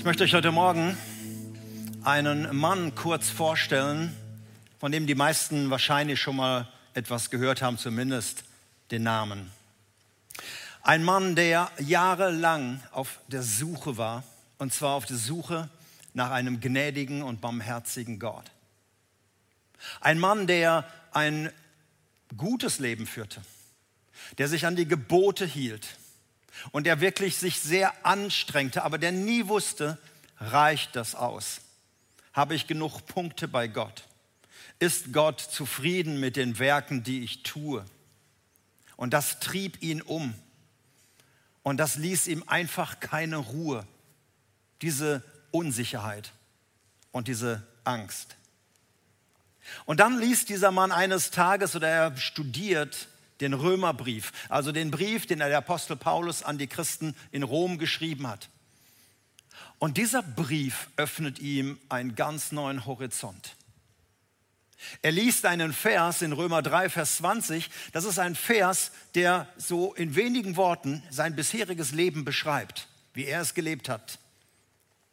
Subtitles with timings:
[0.00, 0.96] Ich möchte euch heute Morgen
[2.04, 4.16] einen Mann kurz vorstellen,
[4.78, 8.44] von dem die meisten wahrscheinlich schon mal etwas gehört haben, zumindest
[8.92, 9.50] den Namen.
[10.80, 14.24] Ein Mann, der jahrelang auf der Suche war,
[14.56, 15.68] und zwar auf der Suche
[16.14, 18.50] nach einem gnädigen und barmherzigen Gott.
[20.00, 21.52] Ein Mann, der ein
[22.38, 23.42] gutes Leben führte,
[24.38, 25.99] der sich an die Gebote hielt
[26.72, 29.98] und der wirklich sich sehr anstrengte, aber der nie wusste,
[30.38, 31.60] reicht das aus?
[32.32, 34.04] Habe ich genug Punkte bei Gott?
[34.78, 37.84] Ist Gott zufrieden mit den Werken, die ich tue?
[38.96, 40.34] Und das trieb ihn um.
[41.62, 43.86] Und das ließ ihm einfach keine Ruhe.
[44.82, 46.32] Diese Unsicherheit
[47.12, 48.36] und diese Angst.
[49.84, 53.08] Und dann liest dieser Mann eines Tages oder er studiert
[53.40, 58.26] den Römerbrief, also den Brief, den der Apostel Paulus an die Christen in Rom geschrieben
[58.26, 58.48] hat.
[59.78, 63.56] Und dieser Brief öffnet ihm einen ganz neuen Horizont.
[65.02, 67.70] Er liest einen Vers in Römer 3, Vers 20.
[67.92, 73.40] Das ist ein Vers, der so in wenigen Worten sein bisheriges Leben beschreibt, wie er
[73.40, 74.18] es gelebt hat.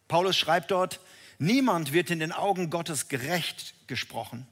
[0.08, 1.00] Paulus schreibt dort,
[1.38, 4.48] niemand wird in den Augen Gottes gerecht gesprochen,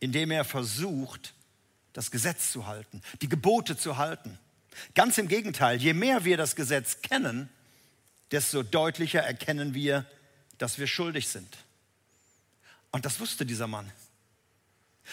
[0.00, 1.32] indem er versucht,
[1.92, 4.38] das Gesetz zu halten, die Gebote zu halten.
[4.94, 7.48] Ganz im Gegenteil, je mehr wir das Gesetz kennen,
[8.30, 10.06] desto deutlicher erkennen wir,
[10.58, 11.58] dass wir schuldig sind.
[12.90, 13.90] Und das wusste dieser Mann.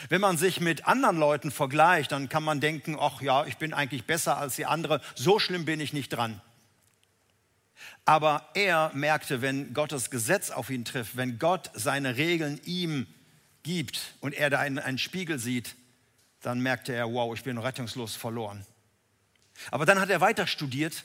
[0.09, 3.73] Wenn man sich mit anderen Leuten vergleicht, dann kann man denken, ach ja, ich bin
[3.73, 6.41] eigentlich besser als die andere, so schlimm bin ich nicht dran.
[8.05, 13.07] Aber er merkte, wenn Gottes Gesetz auf ihn trifft, wenn Gott seine Regeln ihm
[13.63, 15.75] gibt und er da einen, einen Spiegel sieht,
[16.41, 18.65] dann merkte er, wow, ich bin rettungslos verloren.
[19.71, 21.03] Aber dann hat er weiter studiert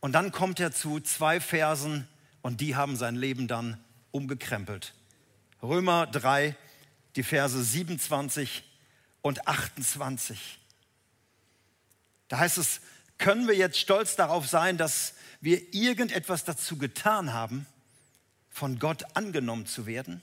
[0.00, 2.08] und dann kommt er zu zwei Versen
[2.42, 4.94] und die haben sein Leben dann umgekrempelt.
[5.62, 6.54] Römer 3,
[7.14, 8.64] die Verse 27
[9.22, 10.58] und 28.
[12.28, 12.80] Da heißt es,
[13.18, 17.66] können wir jetzt stolz darauf sein, dass wir irgendetwas dazu getan haben,
[18.50, 20.22] von Gott angenommen zu werden?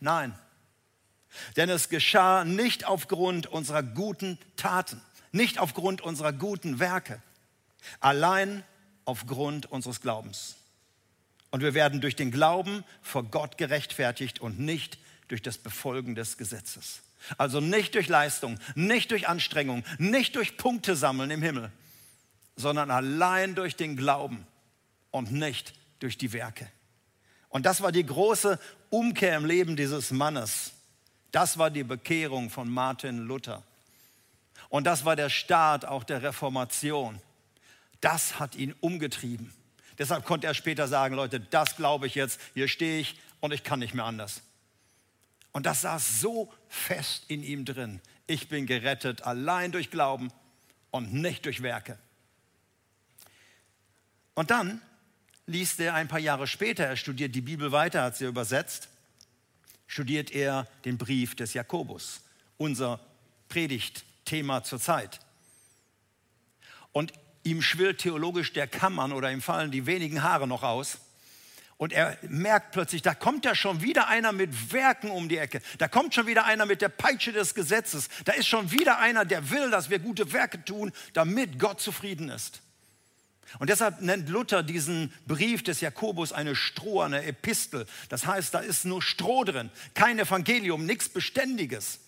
[0.00, 0.38] Nein.
[1.56, 5.00] Denn es geschah nicht aufgrund unserer guten Taten,
[5.32, 7.20] nicht aufgrund unserer guten Werke,
[8.00, 8.62] allein
[9.04, 10.56] aufgrund unseres Glaubens.
[11.50, 16.36] Und wir werden durch den Glauben vor Gott gerechtfertigt und nicht durch das Befolgen des
[16.36, 17.02] Gesetzes.
[17.38, 21.70] Also nicht durch Leistung, nicht durch Anstrengung, nicht durch Punkte sammeln im Himmel,
[22.56, 24.46] sondern allein durch den Glauben
[25.10, 26.68] und nicht durch die Werke.
[27.48, 28.58] Und das war die große
[28.90, 30.72] Umkehr im Leben dieses Mannes.
[31.34, 33.64] Das war die Bekehrung von Martin Luther.
[34.68, 37.20] Und das war der Start auch der Reformation.
[38.00, 39.52] Das hat ihn umgetrieben.
[39.98, 43.64] Deshalb konnte er später sagen, Leute, das glaube ich jetzt, hier stehe ich und ich
[43.64, 44.42] kann nicht mehr anders.
[45.50, 48.00] Und das saß so fest in ihm drin.
[48.28, 50.30] Ich bin gerettet allein durch Glauben
[50.92, 51.98] und nicht durch Werke.
[54.34, 54.80] Und dann
[55.46, 58.88] liest er ein paar Jahre später, er studiert die Bibel weiter, hat sie übersetzt,
[59.94, 62.20] studiert er den Brief des Jakobus,
[62.56, 62.98] unser
[63.48, 65.20] Predigtthema zur Zeit.
[66.90, 67.12] Und
[67.44, 70.98] ihm schwillt theologisch der Kammern oder ihm fallen die wenigen Haare noch aus.
[71.76, 75.62] Und er merkt plötzlich, da kommt ja schon wieder einer mit Werken um die Ecke.
[75.78, 78.08] Da kommt schon wieder einer mit der Peitsche des Gesetzes.
[78.24, 82.30] Da ist schon wieder einer, der will, dass wir gute Werke tun, damit Gott zufrieden
[82.30, 82.62] ist.
[83.58, 87.86] Und deshalb nennt Luther diesen Brief des Jakobus eine Stroh, eine Epistel.
[88.08, 92.00] Das heißt, da ist nur Stroh drin, kein Evangelium, nichts Beständiges.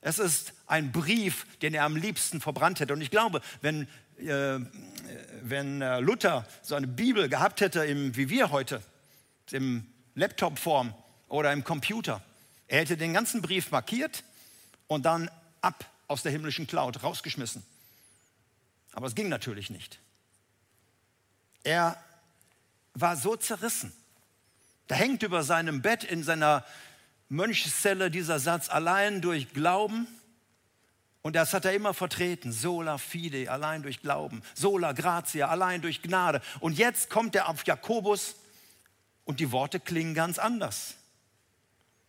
[0.00, 2.92] Es ist ein Brief, den er am liebsten verbrannt hätte.
[2.92, 3.82] Und ich glaube, wenn,
[4.18, 4.58] äh,
[5.42, 8.82] wenn äh, Luther so eine Bibel gehabt hätte, im, wie wir heute,
[9.52, 10.94] im Laptop-Form
[11.28, 12.22] oder im Computer.
[12.68, 14.24] Er hätte den ganzen Brief markiert
[14.86, 17.62] und dann ab aus der himmlischen Cloud rausgeschmissen.
[18.92, 19.98] Aber es ging natürlich nicht.
[21.62, 21.96] Er
[22.94, 23.92] war so zerrissen.
[24.88, 26.64] Da hängt über seinem Bett in seiner
[27.28, 30.06] Mönchszelle dieser Satz, allein durch Glauben.
[31.22, 36.02] Und das hat er immer vertreten, sola fide, allein durch Glauben, sola gratia, allein durch
[36.02, 36.42] Gnade.
[36.60, 38.34] Und jetzt kommt er auf Jakobus
[39.24, 40.96] und die Worte klingen ganz anders.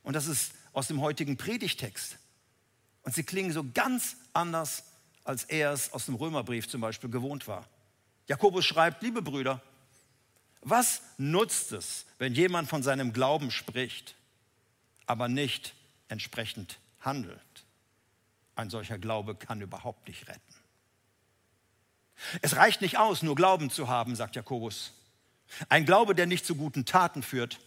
[0.02, 2.18] Und das ist aus dem heutigen Predigtext.
[3.04, 4.84] Und sie klingen so ganz anders,
[5.24, 7.66] als er es aus dem Römerbrief zum Beispiel gewohnt war.
[8.28, 9.62] Jakobus schreibt, liebe Brüder,
[10.62, 14.16] was nutzt es, wenn jemand von seinem Glauben spricht,
[15.06, 15.76] aber nicht
[16.08, 17.66] entsprechend handelt?
[18.56, 20.56] Ein solcher Glaube kann überhaupt nicht retten.
[22.42, 24.94] Es reicht nicht aus, nur Glauben zu haben, sagt Jakobus.
[25.70, 27.60] Ein Glaube, der nicht zu guten Taten führt,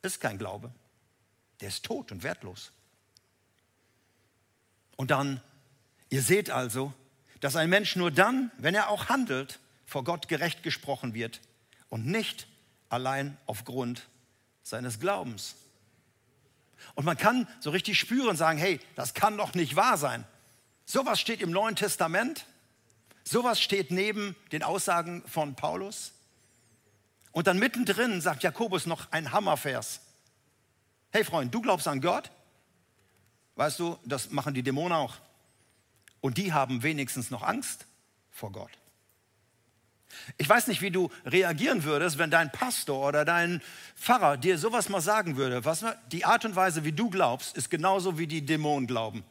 [0.00, 0.72] ist kein Glaube.
[1.60, 2.72] Der ist tot und wertlos.
[4.96, 5.40] Und dann,
[6.10, 6.92] ihr seht also,
[7.42, 11.40] dass ein Mensch nur dann, wenn er auch handelt, vor Gott gerecht gesprochen wird
[11.88, 12.46] und nicht
[12.88, 14.06] allein aufgrund
[14.62, 15.56] seines Glaubens.
[16.94, 20.24] Und man kann so richtig spüren sagen, hey, das kann doch nicht wahr sein.
[20.84, 22.46] Sowas steht im Neuen Testament.
[23.24, 26.12] Sowas steht neben den Aussagen von Paulus.
[27.32, 30.00] Und dann mittendrin sagt Jakobus noch ein Hammervers.
[31.10, 32.30] Hey Freund, du glaubst an Gott?
[33.56, 35.18] Weißt du, das machen die Dämonen auch.
[36.22, 37.86] Und die haben wenigstens noch Angst
[38.30, 38.70] vor Gott.
[40.38, 43.60] Ich weiß nicht, wie du reagieren würdest, wenn dein Pastor oder dein
[43.96, 45.64] Pfarrer dir sowas mal sagen würde.
[45.64, 49.24] Was, die Art und Weise, wie du glaubst, ist genauso wie die Dämonen glauben.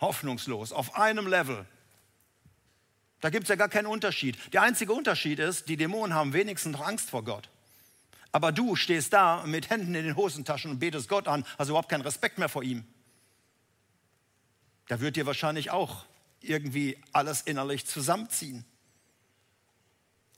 [0.00, 1.64] Hoffnungslos, auf einem Level.
[3.20, 4.36] Da gibt es ja gar keinen Unterschied.
[4.52, 7.48] Der einzige Unterschied ist, die Dämonen haben wenigstens noch Angst vor Gott.
[8.32, 11.90] Aber du stehst da mit Händen in den Hosentaschen und betest Gott an, hast überhaupt
[11.90, 12.84] keinen Respekt mehr vor ihm.
[14.88, 16.04] Da wird dir wahrscheinlich auch
[16.40, 18.64] irgendwie alles innerlich zusammenziehen.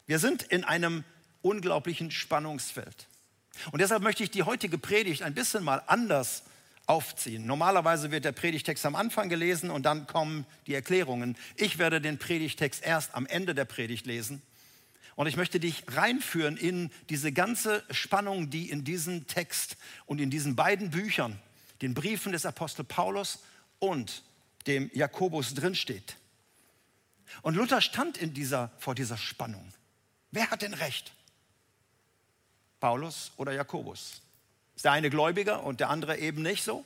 [0.06, 1.04] Wir sind in einem
[1.42, 3.08] unglaublichen Spannungsfeld.
[3.72, 6.44] Und deshalb möchte ich die heutige Predigt ein bisschen mal anders
[6.86, 7.46] aufziehen.
[7.46, 11.36] Normalerweise wird der Predigtext am Anfang gelesen und dann kommen die Erklärungen.
[11.56, 14.42] Ich werde den Predigtext erst am Ende der Predigt lesen.
[15.16, 19.76] Und ich möchte dich reinführen in diese ganze Spannung, die in diesem Text
[20.06, 21.38] und in diesen beiden Büchern,
[21.82, 23.38] den Briefen des Apostel Paulus
[23.78, 24.22] und
[24.66, 26.16] dem Jakobus drinsteht.
[27.42, 29.72] Und Luther stand in dieser, vor dieser Spannung.
[30.30, 31.12] Wer hat denn recht?
[32.80, 34.20] Paulus oder Jakobus?
[34.76, 36.84] Ist der eine Gläubiger und der andere eben nicht so?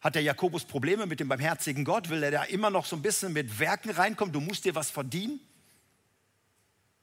[0.00, 2.08] Hat der Jakobus Probleme mit dem barmherzigen Gott?
[2.08, 4.32] Will er da immer noch so ein bisschen mit Werken reinkommen?
[4.32, 5.40] Du musst dir was verdienen?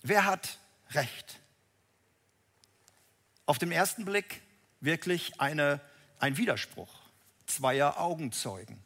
[0.02, 0.58] Wer hat
[0.92, 1.40] Recht?
[3.46, 4.42] Auf den ersten Blick
[4.80, 5.82] wirklich eine,
[6.20, 6.90] ein Widerspruch
[7.46, 8.78] zweier Augenzeugen.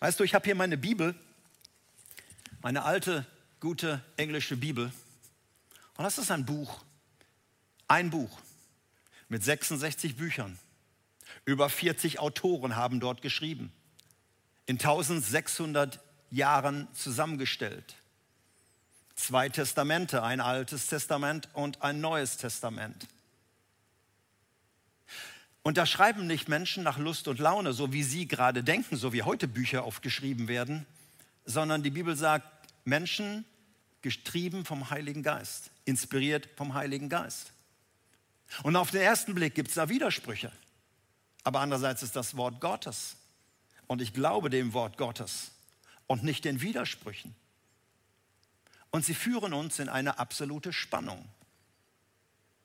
[0.00, 1.14] Weißt du, ich habe hier meine Bibel,
[2.60, 3.26] meine alte
[3.60, 4.92] gute englische Bibel.
[5.96, 6.82] Und das ist ein Buch,
[7.88, 8.40] ein Buch
[9.28, 10.58] mit 66 Büchern.
[11.44, 13.72] Über 40 Autoren haben dort geschrieben.
[14.66, 16.00] In 1600
[16.30, 17.96] Jahren zusammengestellt.
[19.14, 23.06] Zwei Testamente, ein altes Testament und ein neues Testament.
[25.62, 29.12] Und da schreiben nicht Menschen nach Lust und Laune, so wie sie gerade denken, so
[29.12, 30.86] wie heute Bücher aufgeschrieben werden,
[31.44, 32.46] sondern die Bibel sagt,
[32.84, 33.44] Menschen
[34.00, 37.52] getrieben vom Heiligen Geist, inspiriert vom Heiligen Geist.
[38.64, 40.52] Und auf den ersten Blick gibt es da Widersprüche.
[41.44, 43.16] Aber andererseits ist das Wort Gottes.
[43.86, 45.52] Und ich glaube dem Wort Gottes
[46.06, 47.34] und nicht den Widersprüchen.
[48.90, 51.24] Und sie führen uns in eine absolute Spannung.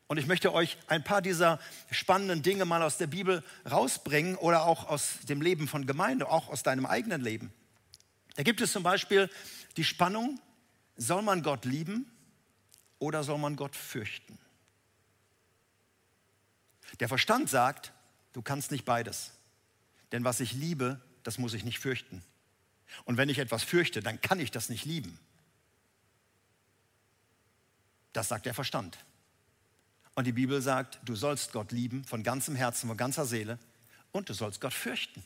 [0.08, 1.60] Und ich möchte euch ein paar dieser
[1.92, 6.48] spannenden Dinge mal aus der Bibel rausbringen oder auch aus dem Leben von Gemeinde, auch
[6.48, 7.52] aus deinem eigenen Leben.
[8.36, 9.30] Da gibt es zum Beispiel
[9.76, 10.40] die Spannung
[10.96, 12.12] soll man Gott lieben
[13.00, 14.38] oder soll man Gott fürchten?
[17.00, 17.92] Der Verstand sagt,
[18.34, 19.34] du kannst nicht beides.
[20.12, 22.24] Denn was ich liebe, das muss ich nicht fürchten.
[23.04, 25.20] Und wenn ich etwas fürchte, dann kann ich das nicht lieben.
[28.14, 28.98] Das sagt der Verstand.
[30.18, 33.60] Und die Bibel sagt, du sollst Gott lieben von ganzem Herzen, von ganzer Seele
[34.12, 35.24] und du sollst Gott fürchten.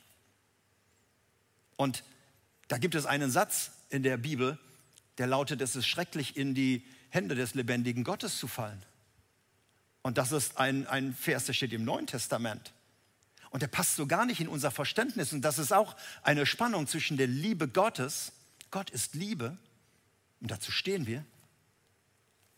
[1.77, 2.03] Und
[2.67, 4.60] da gibt es einen Satz in der Bibel,
[5.17, 8.83] der lautet, es ist schrecklich, in die Hände des lebendigen Gottes zu fallen.
[10.01, 12.74] Und das ist ein, ein Vers, der steht im Neuen Testament.
[13.50, 15.31] Und der passt so gar nicht in unser Verständnis.
[15.31, 18.33] Und das ist auch eine Spannung zwischen der Liebe Gottes,
[18.71, 19.57] Gott ist Liebe,
[20.41, 21.24] und dazu stehen wir,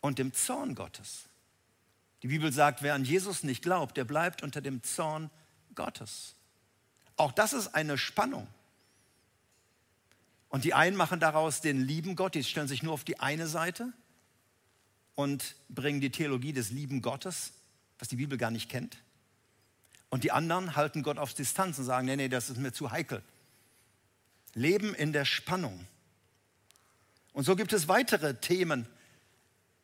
[0.02, 1.26] und dem Zorn Gottes.
[2.24, 5.30] Die Bibel sagt, wer an Jesus nicht glaubt, der bleibt unter dem Zorn
[5.76, 6.36] Gottes.
[7.18, 8.48] Auch das ist eine Spannung.
[10.48, 13.46] Und die einen machen daraus den lieben Gott, die stellen sich nur auf die eine
[13.46, 13.92] Seite
[15.16, 17.54] und bringen die Theologie des lieben Gottes,
[18.00, 18.98] was die Bibel gar nicht kennt.
[20.10, 22.92] Und die anderen halten Gott auf Distanz und sagen, nee, nee, das ist mir zu
[22.92, 23.22] heikel.
[24.54, 25.88] Leben in der Spannung.
[27.34, 28.88] Und so gibt es weitere Themen.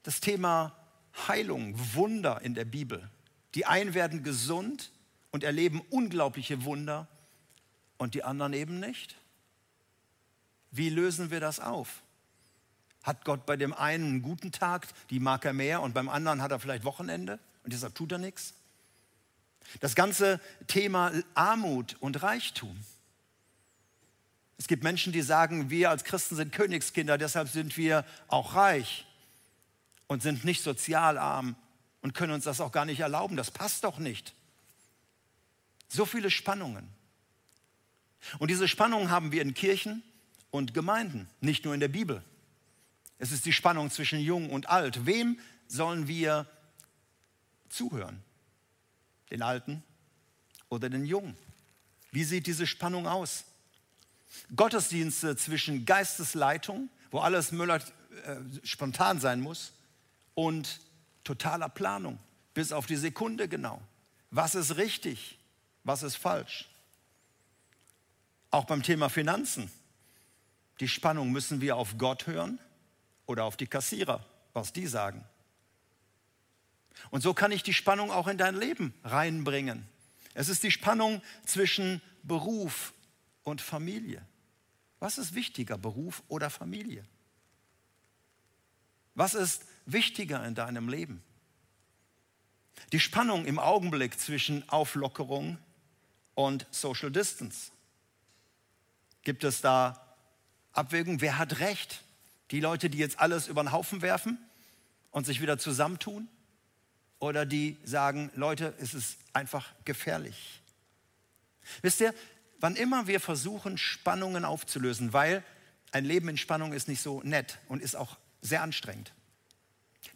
[0.04, 0.79] Das Thema
[1.28, 3.10] Heilung, Wunder in der Bibel.
[3.56, 4.92] Die einen werden gesund
[5.32, 7.08] und erleben unglaubliche Wunder
[7.98, 9.16] und die anderen eben nicht.
[10.72, 12.02] Wie lösen wir das auf?
[13.04, 16.42] Hat Gott bei dem einen einen guten Tag, die mag er mehr, und beim anderen
[16.42, 18.54] hat er vielleicht Wochenende und deshalb tut er nichts?
[19.80, 22.78] Das ganze Thema Armut und Reichtum.
[24.58, 29.06] Es gibt Menschen, die sagen, wir als Christen sind Königskinder, deshalb sind wir auch reich.
[30.10, 31.56] Und sind nicht sozial arm
[32.02, 33.38] und können uns das auch gar nicht erlauben.
[33.38, 34.34] Das passt doch nicht.
[35.88, 36.90] So viele Spannungen.
[38.40, 40.04] Und diese Spannungen haben wir in Kirchen
[40.52, 42.24] und Gemeinden, nicht nur in der Bibel.
[43.20, 45.06] Es ist die Spannung zwischen jung und alt.
[45.06, 46.48] Wem sollen wir
[47.70, 48.24] zuhören?
[49.30, 49.84] Den Alten
[50.70, 51.38] oder den Jungen?
[52.12, 53.46] Wie sieht diese Spannung aus?
[54.56, 57.80] Gottesdienste zwischen Geistesleitung, wo alles Müller,
[58.26, 59.74] äh, spontan sein muss,
[60.40, 60.80] und
[61.26, 62.18] totaler Planung,
[62.54, 63.82] bis auf die Sekunde genau.
[64.32, 65.38] Was ist richtig?
[65.84, 66.70] Was ist falsch?
[68.50, 69.70] Auch beim Thema Finanzen.
[70.80, 72.58] Die Spannung, müssen wir auf Gott hören
[73.26, 75.26] oder auf die Kassierer, was die sagen?
[77.10, 79.90] Und so kann ich die Spannung auch in dein Leben reinbringen.
[80.36, 82.94] Es ist die Spannung zwischen Beruf
[83.44, 84.26] und Familie.
[85.00, 87.04] Was ist wichtiger, Beruf oder Familie?
[89.16, 91.24] Was ist wichtiger in deinem Leben?
[92.92, 95.58] Die Spannung im Augenblick zwischen Auflockerung
[96.34, 97.72] und Social Distance.
[99.24, 100.16] Gibt es da
[100.74, 101.22] Abwägung?
[101.22, 102.04] Wer hat recht?
[102.52, 104.38] Die Leute, die jetzt alles über den Haufen werfen
[105.12, 106.28] und sich wieder zusammentun?
[107.20, 110.62] Oder die sagen, Leute, es ist einfach gefährlich.
[111.82, 112.16] Wisst ihr,
[112.60, 115.44] wann immer wir versuchen, Spannungen aufzulösen, weil
[115.92, 119.12] ein Leben in Spannung ist nicht so nett und ist auch sehr anstrengend.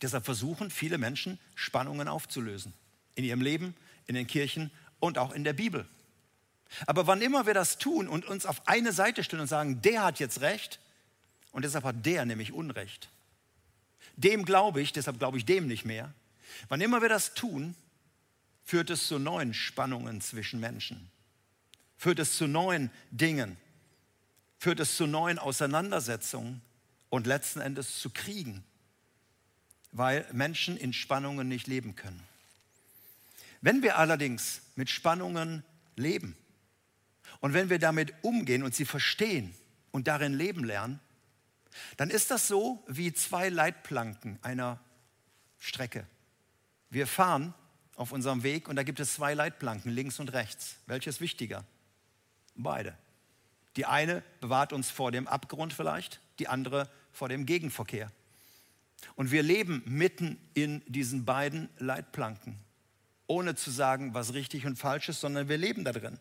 [0.02, 2.74] Deshalb versuchen viele Menschen, Spannungen aufzulösen.
[3.16, 3.76] In ihrem Leben,
[4.08, 5.86] in den Kirchen und auch in der Bibel.
[6.88, 10.04] Aber wann immer wir das tun und uns auf eine Seite stellen und sagen, der
[10.04, 10.80] hat jetzt recht
[11.52, 13.10] und deshalb hat der nämlich Unrecht.
[14.16, 16.14] Dem glaube ich, deshalb glaube ich dem nicht mehr.
[16.70, 17.76] Wann immer wir das tun,
[18.64, 21.12] führt es zu neuen Spannungen zwischen Menschen
[22.04, 23.56] führt es zu neuen Dingen,
[24.60, 26.62] führt es zu neuen Auseinandersetzungen
[27.10, 28.66] und letzten Endes zu Kriegen,
[29.94, 32.22] weil Menschen in Spannungen nicht leben können.
[33.62, 35.64] Wenn wir allerdings mit Spannungen
[35.96, 36.36] leben
[37.40, 39.54] und wenn wir damit umgehen und sie verstehen
[39.92, 41.00] und darin leben lernen,
[41.98, 44.80] dann ist das so wie zwei Leitplanken einer
[45.60, 46.06] Strecke.
[46.90, 47.54] Wir fahren
[47.96, 50.76] auf unserem Weg und da gibt es zwei Leitplanken, links und rechts.
[50.88, 51.64] Welches wichtiger?
[52.56, 52.98] Beide.
[53.76, 58.12] Die eine bewahrt uns vor dem Abgrund vielleicht, die andere vor dem Gegenverkehr.
[59.15, 62.57] Und wir leben mitten in diesen beiden Leitplanken,
[63.27, 66.19] ohne zu sagen, was richtig und falsch ist, sondern wir leben da drin.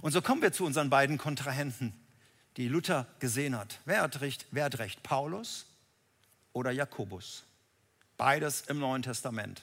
[0.00, 1.92] Und so kommen wir zu unseren beiden Kontrahenten,
[2.56, 3.80] die Luther gesehen hat.
[3.84, 4.46] Wer hat recht?
[4.50, 5.02] Wer hat recht?
[5.02, 5.66] Paulus
[6.52, 7.44] oder Jakobus?
[8.16, 9.62] Beides im Neuen Testament.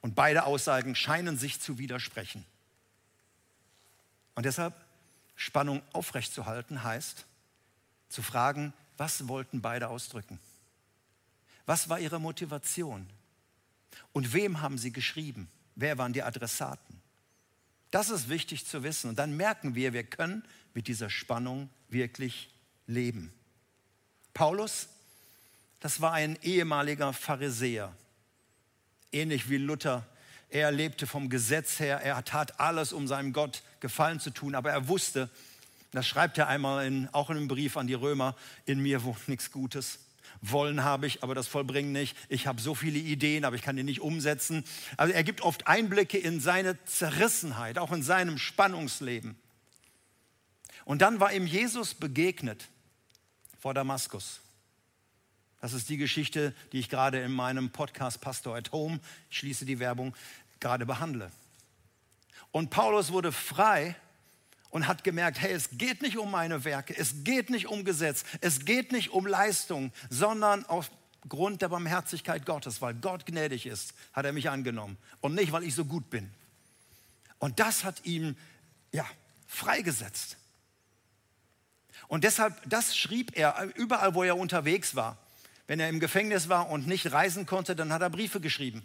[0.00, 2.44] Und beide Aussagen scheinen sich zu widersprechen.
[4.34, 4.74] Und deshalb
[5.36, 7.26] Spannung aufrechtzuerhalten heißt,
[8.08, 10.38] zu fragen, was wollten beide ausdrücken?
[11.64, 13.08] Was war ihre Motivation?
[14.12, 15.48] Und wem haben sie geschrieben?
[15.74, 17.00] Wer waren die Adressaten?
[17.90, 19.08] Das ist wichtig zu wissen.
[19.08, 22.50] Und dann merken wir, wir können mit dieser Spannung wirklich
[22.86, 23.32] leben.
[24.34, 24.88] Paulus,
[25.80, 27.96] das war ein ehemaliger Pharisäer,
[29.12, 30.06] ähnlich wie Luther
[30.50, 34.70] er lebte vom Gesetz her, er tat alles, um seinem Gott Gefallen zu tun, aber
[34.72, 35.30] er wusste,
[35.92, 39.28] das schreibt er einmal in, auch in einem Brief an die Römer, in mir wohnt
[39.28, 39.98] nichts Gutes.
[40.42, 42.16] Wollen habe ich, aber das vollbringen nicht.
[42.28, 44.64] Ich habe so viele Ideen, aber ich kann die nicht umsetzen.
[44.96, 49.36] Also er gibt oft Einblicke in seine Zerrissenheit, auch in seinem Spannungsleben.
[50.84, 52.68] Und dann war ihm Jesus begegnet
[53.58, 54.40] vor Damaskus.
[55.60, 58.98] Das ist die Geschichte, die ich gerade in meinem Podcast Pastor at Home,
[59.30, 60.14] ich schließe die Werbung,
[60.58, 61.30] gerade behandle.
[62.50, 63.94] Und Paulus wurde frei
[64.70, 68.24] und hat gemerkt, hey, es geht nicht um meine Werke, es geht nicht um Gesetz,
[68.40, 74.24] es geht nicht um Leistung, sondern aufgrund der Barmherzigkeit Gottes, weil Gott gnädig ist, hat
[74.24, 76.30] er mich angenommen und nicht, weil ich so gut bin.
[77.38, 78.36] Und das hat ihn
[78.92, 79.06] ja
[79.46, 80.36] freigesetzt.
[82.06, 85.16] Und deshalb, das schrieb er überall, wo er unterwegs war.
[85.66, 88.84] Wenn er im Gefängnis war und nicht reisen konnte, dann hat er Briefe geschrieben.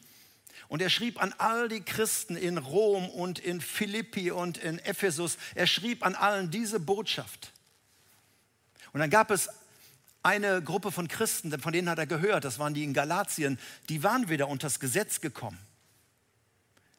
[0.68, 5.38] Und er schrieb an all die Christen in Rom und in Philippi und in Ephesus,
[5.54, 7.52] er schrieb an allen diese Botschaft.
[8.94, 9.50] Und dann gab es
[10.24, 14.02] eine Gruppe von Christen, von denen hat er gehört, das waren die in Galatien, die
[14.02, 15.60] waren wieder unter das Gesetz gekommen.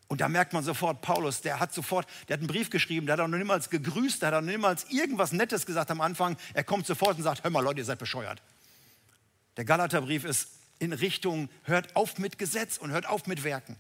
[0.08, 3.14] Und da merkt man sofort, Paulus, der hat sofort, der hat einen Brief geschrieben, der
[3.14, 6.36] hat auch noch niemals gegrüßt, der hat auch noch niemals irgendwas Nettes gesagt am Anfang.
[6.54, 8.40] Er kommt sofort und sagt, hör mal Leute, ihr seid bescheuert.
[9.56, 13.76] Der Galaterbrief ist in Richtung, hört auf mit Gesetz und hört auf mit Werken.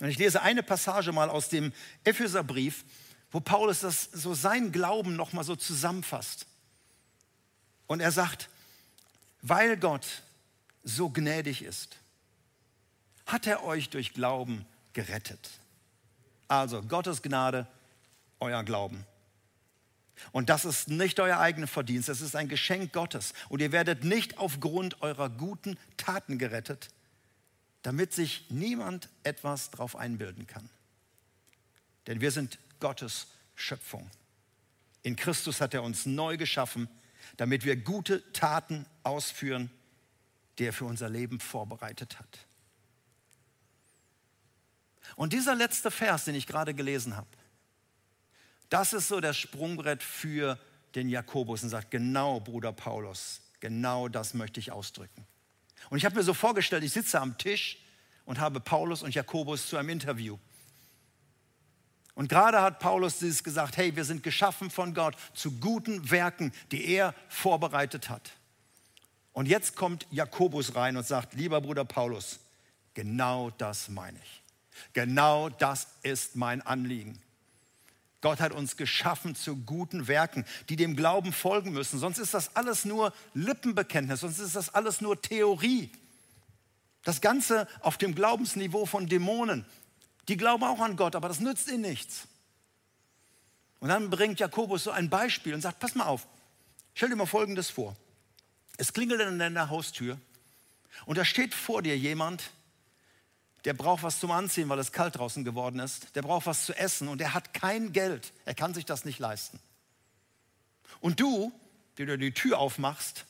[0.00, 1.72] Und ich lese eine Passage mal aus dem
[2.04, 2.84] Epheserbrief,
[3.30, 6.46] wo Paulus das, so seinen Glauben nochmal so zusammenfasst.
[7.86, 8.48] Und er sagt,
[9.42, 10.22] Weil Gott
[10.82, 11.96] so gnädig ist,
[13.26, 15.50] hat er euch durch Glauben gerettet.
[16.48, 17.66] Also Gottes Gnade,
[18.40, 19.04] euer Glauben.
[20.32, 23.32] Und das ist nicht euer eigener Verdienst, es ist ein Geschenk Gottes.
[23.48, 26.88] Und ihr werdet nicht aufgrund eurer guten Taten gerettet,
[27.82, 30.68] damit sich niemand etwas drauf einbilden kann.
[32.06, 34.10] Denn wir sind Gottes Schöpfung.
[35.02, 36.88] In Christus hat er uns neu geschaffen,
[37.36, 39.70] damit wir gute Taten ausführen,
[40.58, 42.38] die er für unser Leben vorbereitet hat.
[45.16, 47.28] Und dieser letzte Vers, den ich gerade gelesen habe,
[48.68, 50.58] das ist so das Sprungbrett für
[50.94, 55.26] den Jakobus und sagt, genau, Bruder Paulus, genau das möchte ich ausdrücken.
[55.90, 57.78] Und ich habe mir so vorgestellt, ich sitze am Tisch
[58.24, 60.38] und habe Paulus und Jakobus zu einem Interview.
[62.14, 66.52] Und gerade hat Paulus dieses gesagt, hey, wir sind geschaffen von Gott zu guten Werken,
[66.72, 68.32] die er vorbereitet hat.
[69.32, 72.40] Und jetzt kommt Jakobus rein und sagt, lieber Bruder Paulus,
[72.92, 74.42] genau das meine ich.
[74.94, 77.22] Genau das ist mein Anliegen.
[78.20, 81.98] Gott hat uns geschaffen zu guten Werken, die dem Glauben folgen müssen.
[81.98, 85.90] Sonst ist das alles nur Lippenbekenntnis, sonst ist das alles nur Theorie.
[87.04, 89.64] Das Ganze auf dem Glaubensniveau von Dämonen.
[90.26, 92.26] Die glauben auch an Gott, aber das nützt ihnen nichts.
[93.80, 96.26] Und dann bringt Jakobus so ein Beispiel und sagt, pass mal auf,
[96.94, 97.96] stell dir mal Folgendes vor.
[98.76, 100.18] Es klingelt an deiner Haustür
[101.06, 102.50] und da steht vor dir jemand,
[103.64, 106.14] der braucht was zum Anziehen, weil es kalt draußen geworden ist.
[106.14, 108.32] Der braucht was zu essen und er hat kein Geld.
[108.44, 109.58] Er kann sich das nicht leisten.
[111.00, 111.52] Und du,
[111.96, 113.24] der du die Tür aufmachst,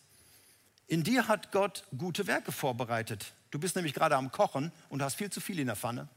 [0.86, 3.32] in dir hat Gott gute Werke vorbereitet.
[3.50, 6.08] Du bist nämlich gerade am Kochen und hast viel zu viel in der Pfanne.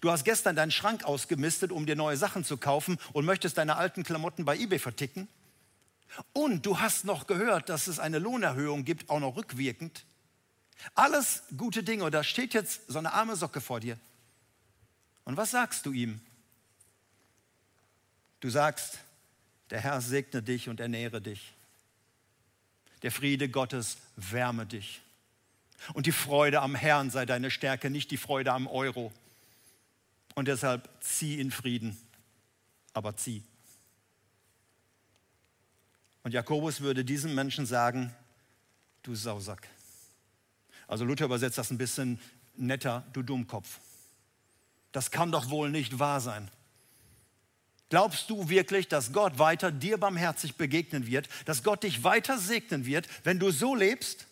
[0.00, 3.76] Du hast gestern deinen Schrank ausgemistet, um dir neue Sachen zu kaufen und möchtest deine
[3.76, 5.28] alten Klamotten bei eBay verticken.
[6.32, 10.04] Und du hast noch gehört, dass es eine Lohnerhöhung gibt, auch noch rückwirkend.
[10.94, 12.04] Alles gute Dinge.
[12.04, 13.98] Und da steht jetzt so eine arme Socke vor dir.
[15.24, 16.20] Und was sagst du ihm?
[18.40, 18.98] Du sagst,
[19.70, 21.52] der Herr segne dich und ernähre dich.
[23.02, 25.00] Der Friede Gottes wärme dich.
[25.94, 29.12] Und die Freude am Herrn sei deine Stärke, nicht die Freude am Euro.
[30.34, 31.98] Und deshalb zieh in Frieden,
[32.92, 33.42] aber zieh.
[36.22, 38.14] Und Jakobus würde diesem Menschen sagen,
[39.02, 39.66] du Sausack.
[40.90, 42.18] Also Luther übersetzt das ein bisschen
[42.56, 43.78] netter, du Dummkopf.
[44.90, 46.50] Das kann doch wohl nicht wahr sein.
[47.90, 52.86] Glaubst du wirklich, dass Gott weiter dir barmherzig begegnen wird, dass Gott dich weiter segnen
[52.86, 54.26] wird, wenn du so lebst?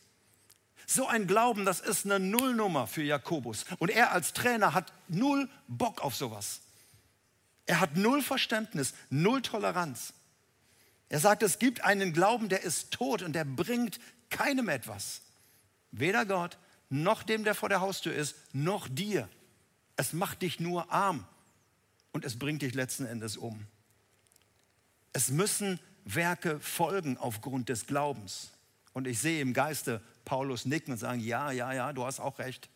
[0.85, 3.65] So ein Glauben, das ist eine Nullnummer für Jakobus.
[3.79, 6.61] Und er als Trainer hat null Bock auf sowas.
[7.67, 10.13] Er hat null Verständnis, null Toleranz.
[11.09, 15.21] Er sagt, es gibt einen Glauben, der ist tot und der bringt keinem etwas.
[15.91, 16.59] Weder Gott,
[16.91, 19.29] noch dem, der vor der Haustür ist, noch dir.
[19.97, 21.27] Es macht dich nur arm
[22.13, 23.67] und es bringt dich letzten Endes um.
[25.13, 28.51] Es müssen Werke folgen aufgrund des Glaubens.
[28.93, 32.39] Und ich sehe im Geiste Paulus nicken und sagen, ja, ja, ja, du hast auch
[32.39, 32.69] recht.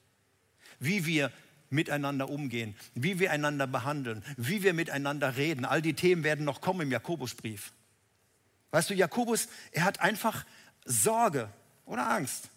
[0.78, 1.32] Wie wir
[1.70, 6.60] miteinander umgehen, wie wir einander behandeln, wie wir miteinander reden, all die Themen werden noch
[6.60, 7.72] kommen im Jakobusbrief.
[8.70, 10.44] Weißt du, Jakobus, er hat einfach
[10.84, 11.48] Sorge
[11.86, 12.50] oder Angst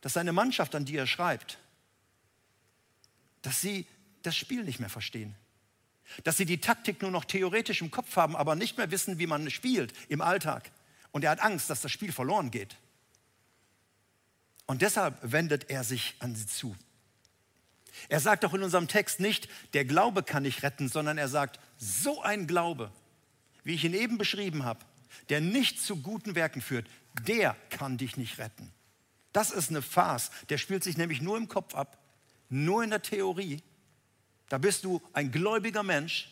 [0.00, 1.58] dass seine Mannschaft, an die er schreibt,
[3.42, 3.86] dass sie
[4.22, 5.34] das Spiel nicht mehr verstehen.
[6.24, 9.26] Dass sie die Taktik nur noch theoretisch im Kopf haben, aber nicht mehr wissen, wie
[9.26, 10.70] man spielt im Alltag.
[11.12, 12.76] Und er hat Angst, dass das Spiel verloren geht.
[14.66, 16.76] Und deshalb wendet er sich an sie zu.
[18.08, 21.58] Er sagt auch in unserem Text nicht, der Glaube kann dich retten, sondern er sagt,
[21.76, 22.92] so ein Glaube,
[23.64, 24.84] wie ich ihn eben beschrieben habe,
[25.28, 26.86] der nicht zu guten Werken führt,
[27.26, 28.72] der kann dich nicht retten.
[29.32, 30.30] Das ist eine Farce.
[30.48, 31.98] Der spielt sich nämlich nur im Kopf ab,
[32.48, 33.62] nur in der Theorie.
[34.48, 36.30] Da bist du ein gläubiger Mensch,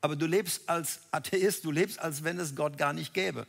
[0.00, 3.46] aber du lebst als Atheist, du lebst, als wenn es Gott gar nicht gäbe.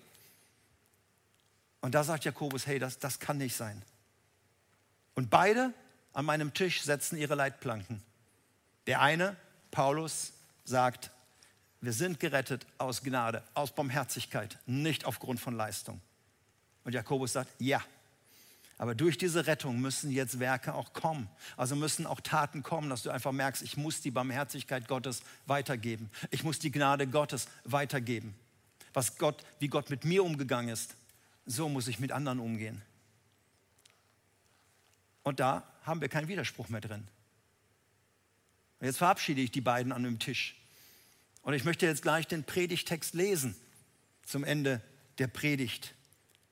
[1.81, 3.81] Und da sagt Jakobus, hey, das, das kann nicht sein.
[5.15, 5.73] Und beide
[6.13, 8.01] an meinem Tisch setzen ihre Leitplanken.
[8.87, 9.37] Der eine,
[9.71, 10.33] Paulus,
[10.65, 11.11] sagt,
[11.81, 16.01] wir sind gerettet aus Gnade, aus Barmherzigkeit, nicht aufgrund von Leistung.
[16.83, 17.81] Und Jakobus sagt, ja,
[18.79, 21.29] aber durch diese Rettung müssen jetzt Werke auch kommen.
[21.57, 26.09] Also müssen auch Taten kommen, dass du einfach merkst, ich muss die Barmherzigkeit Gottes weitergeben.
[26.31, 28.33] Ich muss die Gnade Gottes weitergeben.
[28.93, 30.95] Was Gott, wie Gott mit mir umgegangen ist,
[31.45, 32.81] so muss ich mit anderen umgehen.
[35.23, 37.05] Und da haben wir keinen Widerspruch mehr drin.
[38.79, 40.55] Und jetzt verabschiede ich die beiden an dem Tisch.
[41.41, 43.57] Und ich möchte jetzt gleich den Predigtext lesen
[44.23, 44.81] zum Ende
[45.17, 45.93] der Predigt.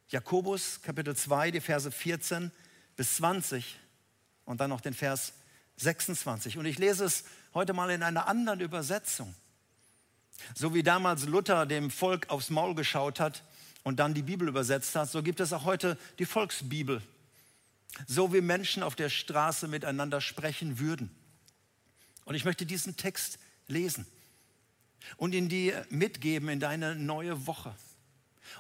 [0.10, 2.52] Jakobus Kapitel 2, die Verse 14
[2.96, 3.78] bis 20
[4.46, 5.34] und dann noch den Vers
[5.78, 6.58] 26.
[6.58, 9.36] Und ich lese es heute mal in einer anderen Übersetzung.
[10.56, 13.44] So wie damals Luther dem Volk aufs Maul geschaut hat
[13.84, 17.02] und dann die Bibel übersetzt hat, so gibt es auch heute die Volksbibel.
[18.06, 21.10] So wie Menschen auf der Straße miteinander sprechen würden.
[22.26, 24.06] Und ich möchte diesen Text lesen
[25.18, 27.74] und ihn dir mitgeben in deine neue Woche.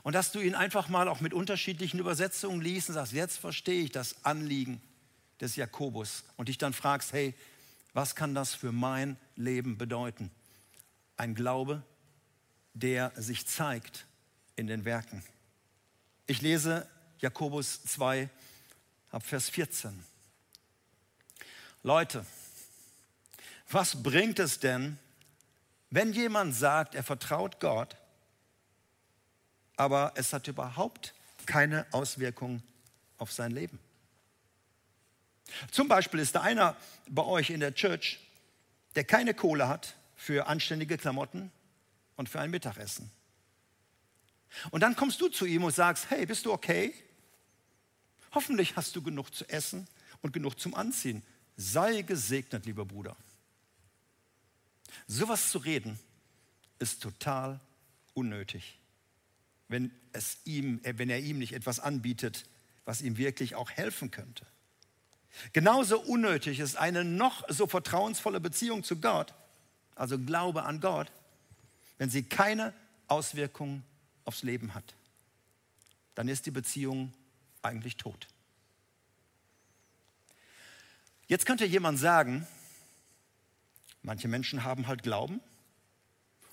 [0.03, 3.83] Und dass du ihn einfach mal auch mit unterschiedlichen Übersetzungen liest und sagst, jetzt verstehe
[3.83, 4.81] ich das Anliegen
[5.39, 7.33] des Jakobus und dich dann fragst, hey,
[7.93, 10.31] was kann das für mein Leben bedeuten?
[11.15, 11.83] Ein Glaube,
[12.73, 14.05] der sich zeigt
[14.55, 15.23] in den Werken.
[16.27, 16.87] Ich lese
[17.19, 18.29] Jakobus 2,
[19.11, 20.03] ab Vers 14.
[21.83, 22.25] Leute,
[23.69, 24.99] was bringt es denn,
[25.89, 27.95] wenn jemand sagt, er vertraut Gott,
[29.77, 31.13] aber es hat überhaupt
[31.45, 32.61] keine Auswirkung
[33.17, 33.79] auf sein Leben?
[35.71, 36.75] Zum Beispiel ist da einer
[37.07, 38.19] bei euch in der Church,
[38.95, 41.51] der keine Kohle hat für anständige Klamotten
[42.15, 43.09] und für ein Mittagessen.
[44.71, 46.93] Und dann kommst du zu ihm und sagst, hey, bist du okay?
[48.33, 49.87] Hoffentlich hast du genug zu essen
[50.21, 51.23] und genug zum Anziehen.
[51.55, 53.15] Sei gesegnet, lieber Bruder.
[55.05, 55.99] Sowas zu reden
[56.79, 57.59] ist total
[58.13, 58.79] unnötig,
[59.67, 62.45] wenn, es ihm, äh, wenn er ihm nicht etwas anbietet,
[62.85, 64.45] was ihm wirklich auch helfen könnte.
[65.53, 69.33] Genauso unnötig ist eine noch so vertrauensvolle Beziehung zu Gott,
[69.95, 71.11] also Glaube an Gott,
[71.97, 72.73] wenn sie keine
[73.07, 73.83] Auswirkungen
[74.25, 74.95] aufs Leben hat.
[76.15, 77.13] Dann ist die Beziehung
[77.61, 78.27] eigentlich tot.
[81.27, 82.47] Jetzt könnte jemand sagen,
[84.01, 85.41] manche Menschen haben halt Glauben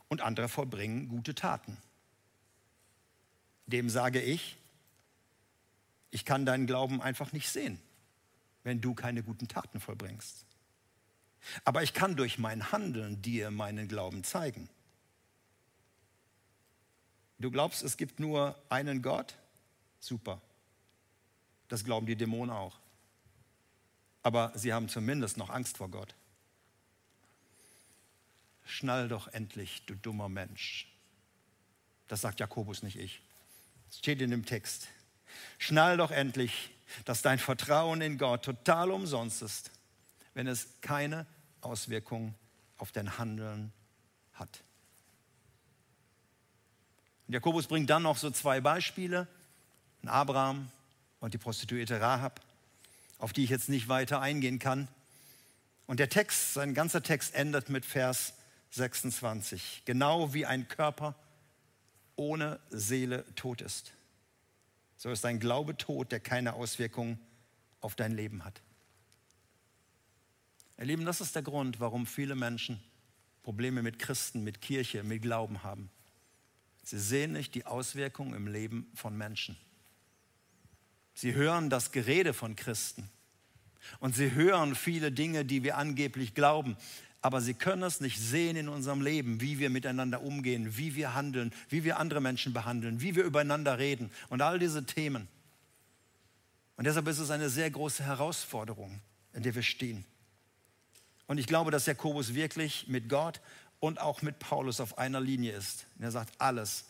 [0.09, 1.77] und andere vollbringen gute Taten.
[3.67, 4.57] Dem sage ich,
[6.11, 7.81] ich kann deinen Glauben einfach nicht sehen
[8.65, 10.45] wenn du keine guten Taten vollbringst.
[11.65, 14.69] Aber ich kann durch mein Handeln dir meinen Glauben zeigen.
[17.39, 19.37] Du glaubst, es gibt nur einen Gott?
[20.01, 20.41] Super.
[21.69, 22.79] Das glauben die Dämonen auch.
[24.23, 26.15] Aber sie haben zumindest noch Angst vor Gott.
[28.65, 30.89] Schnall doch endlich, du dummer Mensch.
[32.09, 33.21] Das sagt Jakobus, nicht ich.
[33.99, 34.89] Steht in dem Text.
[35.59, 36.71] Schnall doch endlich,
[37.05, 39.71] dass dein Vertrauen in Gott total umsonst ist,
[40.35, 41.27] wenn es keine
[41.61, 42.35] Auswirkung
[42.79, 43.73] auf dein Handeln
[44.35, 44.63] hat.
[47.27, 49.27] Und Jakobus bringt dann noch so zwei Beispiele,
[50.05, 50.71] Abraham
[51.21, 52.41] und die Prostituierte Rahab,
[53.19, 54.89] auf die ich jetzt nicht weiter eingehen kann.
[55.87, 58.35] Und der Text, sein ganzer Text endet mit Vers
[58.73, 59.83] 26.
[59.85, 61.15] Genau wie ein Körper
[62.17, 63.93] ohne Seele tot ist
[65.05, 67.19] so ist dein Glaube tot, der keine Auswirkungen
[67.83, 68.63] auf dein Leben hat.
[70.79, 72.83] Ihr Lieben, das ist der Grund, warum viele Menschen
[73.43, 75.91] Probleme mit Christen, mit Kirche, mit Glauben haben.
[76.83, 79.59] Sie sehen nicht die Auswirkungen im Leben von Menschen.
[81.13, 83.11] Sie hören das Gerede von Christen
[84.01, 86.79] und sie hören viele Dinge, die wir angeblich glauben,
[87.25, 91.15] aber sie können es nicht sehen in unserem Leben, wie wir miteinander umgehen, wie wir
[91.15, 95.27] handeln, wie wir andere Menschen behandeln, wie wir übereinander reden und all diese Themen.
[96.77, 99.01] Und deshalb ist es eine sehr große Herausforderung,
[99.33, 100.05] in der wir stehen.
[101.27, 103.41] Und ich glaube, dass Jakobus wirklich mit Gott
[103.81, 105.87] und auch mit Paulus auf einer Linie ist.
[105.97, 106.85] Und er sagt, alles,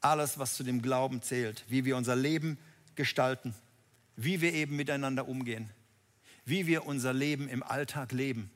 [0.00, 2.58] alles, was zu dem Glauben zählt, wie wir unser Leben
[2.96, 3.54] gestalten,
[4.16, 5.70] wie wir eben miteinander umgehen,
[6.44, 8.50] wie wir unser Leben im Alltag leben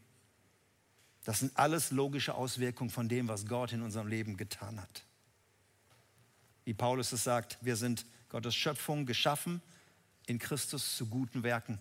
[1.24, 5.04] das sind alles logische Auswirkungen von dem, was Gott in unserem Leben getan hat.
[6.64, 9.62] Wie Paulus es sagt, wir sind Gottes Schöpfung geschaffen
[10.26, 11.78] in Christus zu guten Werken,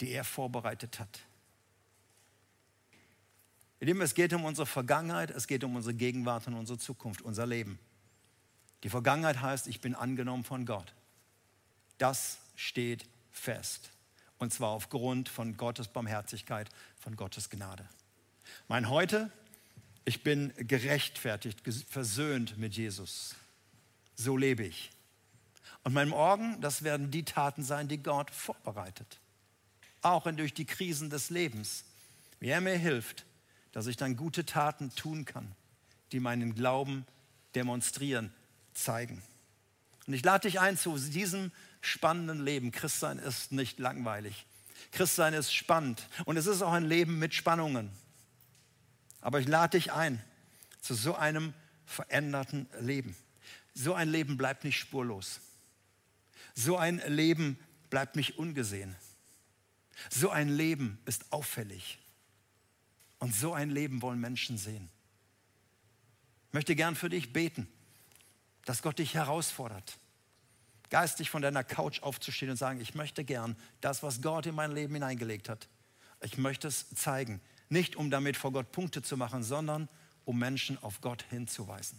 [0.00, 1.20] die er vorbereitet hat.
[3.78, 7.46] Indem es geht um unsere Vergangenheit, es geht um unsere Gegenwart und unsere Zukunft, unser
[7.46, 7.78] Leben.
[8.82, 10.94] Die Vergangenheit heißt, ich bin angenommen von Gott.
[11.98, 13.90] Das steht fest.
[14.38, 17.86] Und zwar aufgrund von Gottes Barmherzigkeit, von Gottes Gnade.
[18.68, 19.30] Mein Heute,
[20.04, 23.34] ich bin gerechtfertigt, versöhnt mit Jesus.
[24.14, 24.90] So lebe ich.
[25.84, 29.20] Und mein Morgen, das werden die Taten sein, die Gott vorbereitet.
[30.02, 31.84] Auch durch die Krisen des Lebens.
[32.40, 33.24] Wie er mir hilft,
[33.72, 35.52] dass ich dann gute Taten tun kann,
[36.12, 37.06] die meinen Glauben
[37.54, 38.32] demonstrieren,
[38.74, 39.22] zeigen.
[40.06, 42.70] Und ich lade dich ein zu diesem spannenden Leben.
[42.70, 44.46] Christsein ist nicht langweilig.
[44.92, 46.08] Christsein ist spannend.
[46.24, 47.90] Und es ist auch ein Leben mit Spannungen.
[49.26, 50.22] Aber ich lade dich ein
[50.80, 51.52] zu so einem
[51.84, 53.16] veränderten Leben.
[53.74, 55.40] So ein Leben bleibt nicht spurlos.
[56.54, 57.58] So ein Leben
[57.90, 58.94] bleibt nicht ungesehen.
[60.10, 61.98] So ein Leben ist auffällig.
[63.18, 64.88] Und so ein Leben wollen Menschen sehen.
[66.46, 67.66] Ich möchte gern für dich beten,
[68.64, 69.98] dass Gott dich herausfordert,
[70.88, 74.70] geistig von deiner Couch aufzustehen und sagen, ich möchte gern das, was Gott in mein
[74.70, 75.66] Leben hineingelegt hat,
[76.22, 77.40] ich möchte es zeigen.
[77.68, 79.88] Nicht um damit vor Gott Punkte zu machen, sondern
[80.24, 81.98] um Menschen auf Gott hinzuweisen.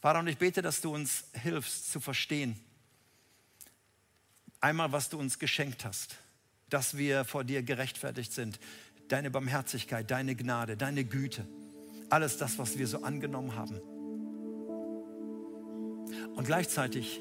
[0.00, 2.58] Vater, und ich bete, dass du uns hilfst zu verstehen,
[4.60, 6.16] einmal, was du uns geschenkt hast,
[6.68, 8.58] dass wir vor dir gerechtfertigt sind,
[9.08, 11.46] deine Barmherzigkeit, deine Gnade, deine Güte,
[12.10, 13.80] alles das, was wir so angenommen haben.
[16.34, 17.20] Und gleichzeitig,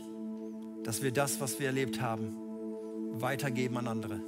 [0.83, 2.35] dass wir das, was wir erlebt haben,
[3.19, 4.19] weitergeben an andere,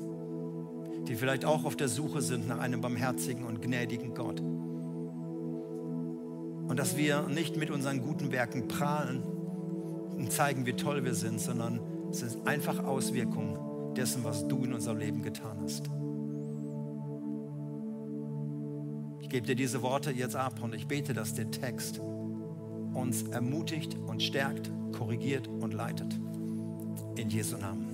[1.07, 4.41] die vielleicht auch auf der Suche sind nach einem barmherzigen und gnädigen Gott.
[6.69, 9.23] Und dass wir nicht mit unseren guten Werken prahlen
[10.17, 11.79] und zeigen, wie toll wir sind, sondern
[12.11, 15.89] es ist einfach Auswirkungen dessen, was du in unserem Leben getan hast.
[19.21, 21.99] Ich gebe dir diese Worte jetzt ab und ich bete, dass der Text
[22.93, 26.19] uns ermutigt und stärkt, korrigiert und leitet.
[27.15, 27.87] In Jesu Namen.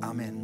[0.00, 0.43] Amen.